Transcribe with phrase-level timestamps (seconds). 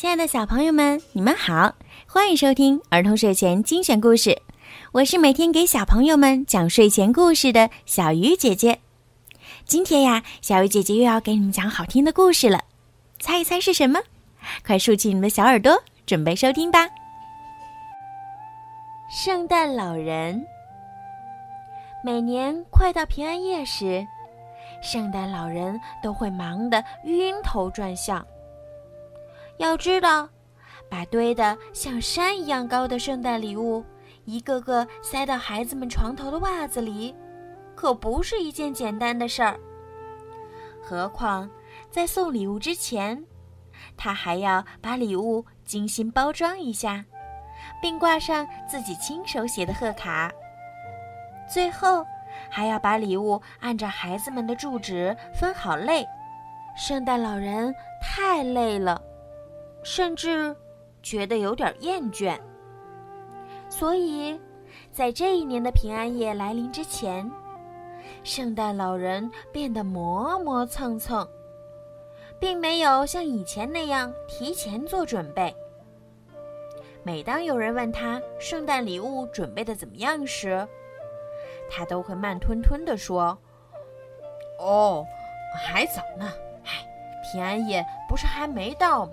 [0.00, 1.74] 亲爱的小朋友们，你们好，
[2.06, 4.40] 欢迎收听儿童睡前精选故事。
[4.92, 8.78] 我是每天给小朋友们讲睡前故事的小鱼姐姐。
[9.66, 12.64] 今天呀，小鱼姐姐又要给你们讲好听的故事了，
[13.18, 14.00] 猜一猜是什么？
[14.64, 16.88] 快竖起你们的小耳朵，准备收听吧。
[19.10, 20.42] 圣诞老人，
[22.02, 24.06] 每年快到平安夜时，
[24.82, 28.26] 圣诞老人都会忙得晕头转向。
[29.60, 30.26] 要知道，
[30.88, 33.84] 把堆得像山一样高的圣诞礼物
[34.24, 37.14] 一个个塞到孩子们床头的袜子里，
[37.74, 39.60] 可不是一件简单的事儿。
[40.82, 41.48] 何况
[41.90, 43.22] 在送礼物之前，
[43.98, 47.04] 他还要把礼物精心包装一下，
[47.82, 50.32] 并挂上自己亲手写的贺卡。
[51.46, 52.02] 最后，
[52.48, 56.06] 还要把礼物按照孩子们的住址分好类。
[56.78, 59.02] 圣诞老人太累了。
[59.82, 60.54] 甚至
[61.02, 62.38] 觉得有点厌倦，
[63.68, 64.38] 所以，
[64.92, 67.30] 在这一年的平安夜来临之前，
[68.22, 71.26] 圣诞老人变得磨磨蹭蹭，
[72.38, 75.54] 并没有像以前那样提前做准备。
[77.02, 80.68] 每当有人问他圣诞礼物准备的怎么样时，
[81.70, 83.38] 他都会慢吞吞地说
[84.60, 85.06] ：“哦，
[85.56, 86.30] 还早呢，
[86.64, 86.86] 唉，
[87.32, 89.12] 平安夜不是还没到吗？”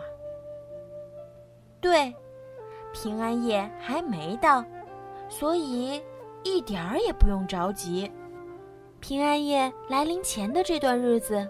[1.80, 2.14] 对，
[2.92, 4.66] 平安夜还没到，
[5.30, 6.02] 所以
[6.44, 8.12] 一点儿也不用着急。
[9.00, 11.48] 平安夜来临前的这段日子，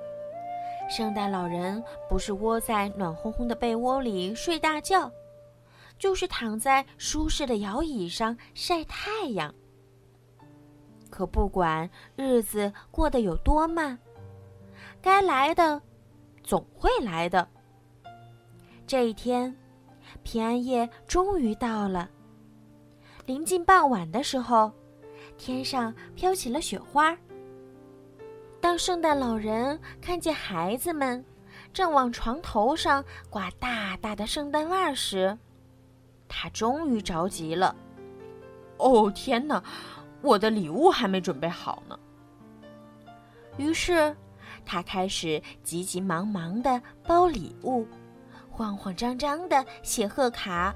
[0.89, 5.09] 圣诞老人不是窝在暖烘烘的被窝里睡大觉，
[5.98, 9.53] 就是躺在舒适的摇椅上晒太阳。
[11.09, 13.98] 可不管日子过得有多慢，
[15.02, 15.81] 该来的
[16.44, 17.48] 总会来的。
[18.86, 19.55] 这一天。
[20.24, 22.10] 平安夜终于到了。
[23.26, 24.72] 临近傍晚的时候，
[25.38, 27.18] 天上飘起了雪花。
[28.60, 31.23] 当圣诞老人看见孩子们
[31.72, 35.38] 正往床头上挂大大的圣诞袜时，
[36.28, 37.76] 他终于着急了。
[38.78, 39.64] 哦，天哪！
[40.22, 41.98] 我的礼物还没准备好呢。
[43.58, 44.16] 于是，
[44.66, 47.86] 他开始急急忙忙的包礼物。
[48.58, 50.73] 慌慌张张的写贺卡，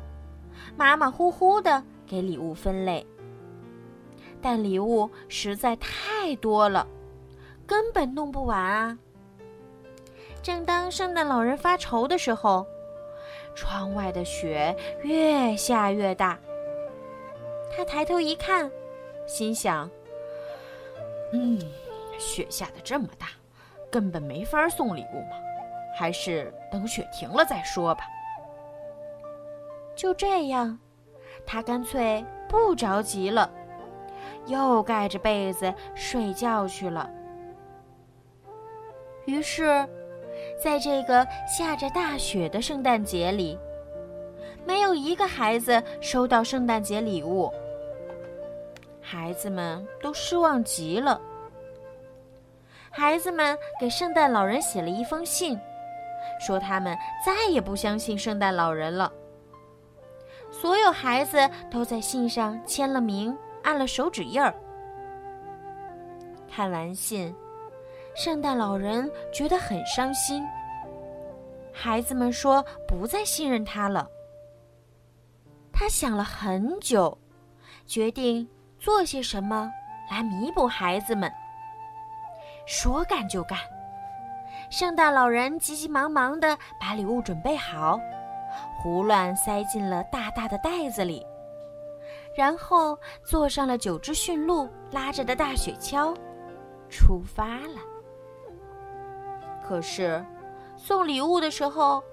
[0.78, 3.03] 马马虎虎的给礼物分类，
[4.40, 6.88] 但礼物实在太多了，
[7.66, 8.96] 根本弄不完啊！
[10.44, 12.68] 正当圣诞老人发愁的时候，
[13.56, 16.38] 窗外的雪越下越大。
[17.75, 18.70] 他抬头一看，
[19.25, 19.90] 心想
[21.34, 21.59] ：“嗯，
[22.20, 23.30] 雪下的这么大，
[23.90, 25.36] 根本没法送礼物嘛。”
[26.01, 28.06] 还是等雪停了再说吧。
[29.95, 30.79] 就这样，
[31.45, 33.47] 他干脆不着急了，
[34.47, 37.07] 又盖着被子睡觉去了。
[39.25, 39.88] 于是，
[40.59, 43.59] 在这个下着大雪的圣诞节里，
[44.66, 47.53] 没有一个孩子收到圣诞节礼物。
[49.00, 51.22] 孩子们都失望极了。
[52.90, 55.59] 孩子们给圣诞老人写了一封信。
[56.40, 59.12] 说他们再也不相信圣诞老人了。
[60.52, 64.54] 所有孩子都在信上签了名，按了手指印儿。
[66.50, 67.34] 看完信，
[68.16, 70.46] 圣诞老人觉得很伤心。
[71.74, 74.06] 孩子们说不再信任他了。
[75.72, 77.18] 他想了很久，
[77.88, 79.72] 决定做些什么
[80.12, 81.32] 来弥补孩子们。
[82.68, 83.58] 说干就干。
[84.69, 87.99] 圣诞老人急急忙忙地把礼物准备好，
[88.81, 91.25] 胡乱塞进了大大的袋子里，
[92.35, 96.16] 然后坐上了九只驯鹿拉着的大雪橇，
[96.89, 97.79] 出发了。
[99.63, 100.23] 可是，
[100.78, 102.03] 送礼物的时候，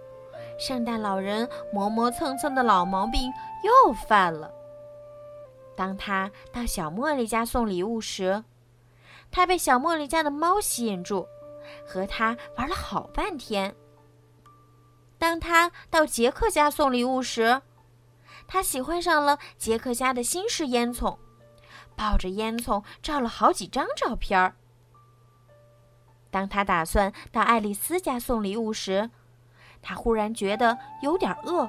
[0.59, 4.53] 圣诞老人磨磨蹭蹭的老毛病又犯了。
[5.77, 8.43] 当他到小茉莉家送礼物时，
[9.31, 11.27] 他被小茉莉家的猫吸引住。
[11.87, 13.75] 和他玩了好半天。
[15.19, 17.61] 当他到杰克家送礼物时，
[18.47, 21.19] 他喜欢上了杰克家的新式烟囱，
[21.97, 24.55] 抱着烟囱照了好几张照片儿。
[26.31, 29.11] 当他打算到爱丽丝家送礼物时，
[29.83, 31.69] 他忽然觉得有点饿，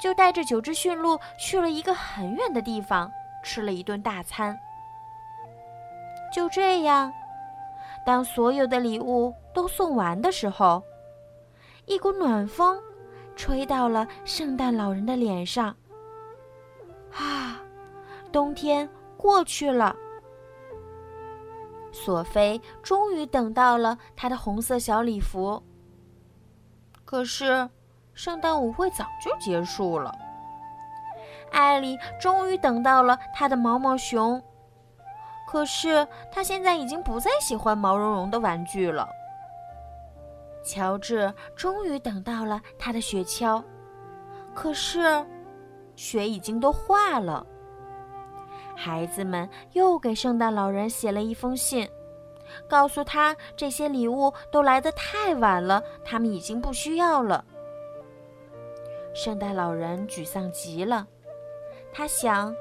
[0.00, 3.10] 就带着九只驯鹿去了一个很远的地方，
[3.42, 4.58] 吃了一顿大餐。
[6.32, 7.12] 就这样。
[8.08, 10.82] 当所有的礼物都送完的时候，
[11.84, 12.80] 一股暖风
[13.36, 15.76] 吹到了圣诞老人的脸上。
[17.12, 17.60] 啊，
[18.32, 18.88] 冬天
[19.18, 19.94] 过去了，
[21.92, 25.62] 索菲终于等到了她的红色小礼服。
[27.04, 27.68] 可是，
[28.14, 30.16] 圣诞舞会早就结束了。
[31.52, 34.42] 艾莉终于等到了她的毛毛熊，
[35.50, 39.08] 可是他现在已经不再喜欢毛茸茸的玩具了。
[40.62, 43.64] 乔治终于等到了他的雪橇，
[44.54, 45.24] 可是
[45.96, 47.46] 雪已经都化了。
[48.76, 51.88] 孩子们又给圣诞老人写了一封信，
[52.68, 57.42] 告诉他这些礼物都来得太晚了，他们已经不需要了。
[59.14, 61.06] 圣诞老人沮丧极了，
[61.90, 62.54] 他想，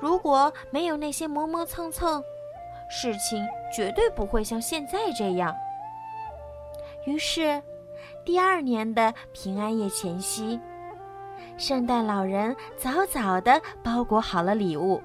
[0.00, 2.22] 如果没有那些磨磨蹭蹭，
[2.90, 5.54] 事情绝对不会像现在这样。
[7.06, 7.62] 于是，
[8.24, 10.60] 第二年的平安夜前夕，
[11.56, 15.02] 圣诞老人早早地包裹好了礼物，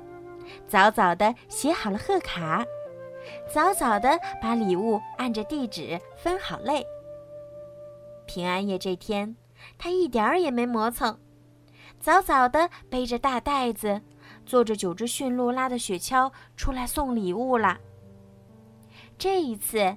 [0.67, 2.65] 早早地写好了贺卡，
[3.51, 6.85] 早早地把礼物按着地址分好类。
[8.25, 9.35] 平安夜这天，
[9.77, 11.17] 他一点儿也没磨蹭，
[11.99, 14.01] 早早地背着大袋子，
[14.47, 17.77] 坐着九只驯鹿拉的雪橇出来送礼物啦。
[19.19, 19.95] 这一次。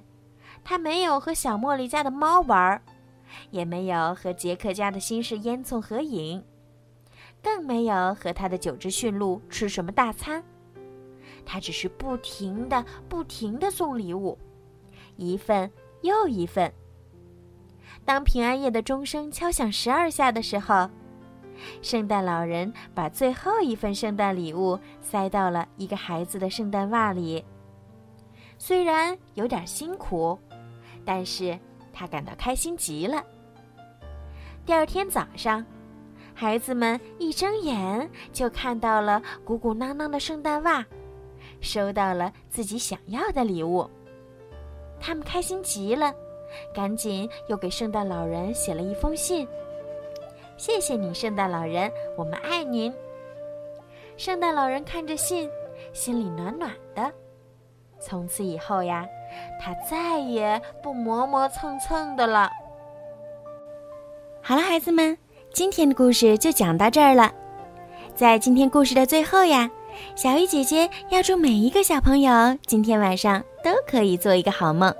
[0.63, 2.79] 他没有和小茉莉家的猫玩，
[3.49, 6.43] 也没有和杰克家的新式烟囱合影，
[7.41, 10.43] 更没有和他的九只驯鹿吃什么大餐。
[11.43, 14.37] 他只是不停的、不停的送礼物，
[15.15, 15.71] 一份
[16.01, 16.71] 又一份。
[18.05, 20.87] 当平安夜的钟声敲响十二下的时候，
[21.81, 27.43] 圣诞老人把最后一份圣诞礼物塞到了一个孩子的圣诞袜里。
[28.57, 30.39] 虽然有点辛苦。
[31.03, 31.57] 但是
[31.91, 33.23] 他感到开心极了。
[34.67, 35.65] 第二天早上，
[36.33, 40.85] 孩子们一睁眼就看到了鼓鼓囊囊的圣诞袜，
[41.59, 43.89] 收到了自己想要的礼物。
[44.99, 46.13] 他们开心极了，
[46.71, 49.47] 赶紧又给圣诞老人写了一封信
[50.61, 52.93] ：“谢谢你，圣诞老人，我们爱您。”
[54.15, 55.49] 圣诞老人看着信，
[55.91, 57.11] 心里暖暖的。
[57.99, 59.03] 从此以后呀。
[59.59, 62.51] 他再也不磨磨蹭蹭的了。
[64.41, 65.17] 好了，孩子们，
[65.51, 67.31] 今天的故事就讲到这儿了。
[68.13, 69.71] 在今天故事的最后呀，
[70.15, 74.93] 小鱼姐姐要祝每一个小朋友今天晚上都可以做一个好梦。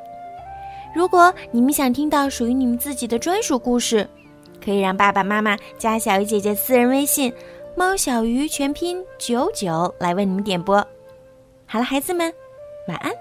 [0.96, 4.10] 如果你们想听到属于你们自己的专属故事，
[4.64, 7.34] 可以让爸爸妈妈加小鱼姐姐私人微信
[7.76, 10.76] “猫小鱼”全拼九九来为你们点播。
[11.66, 12.34] 好了，孩子们，
[12.88, 13.12] 晚安。